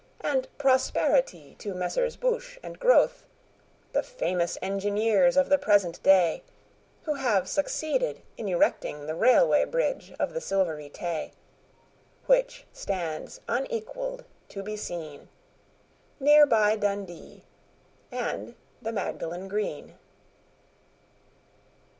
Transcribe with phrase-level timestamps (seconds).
[0.21, 3.21] And prosperity to Messrs Bouche and Grothe,
[3.93, 6.41] The famous engineers of the present day,
[7.03, 11.33] Who have succeeded in erecting The Railway Bridge of the Silvery Tay,
[12.25, 15.29] Which stands unequalled to be seen
[16.19, 17.43] Near by Dundee
[18.11, 19.99] and the Magdalen Green.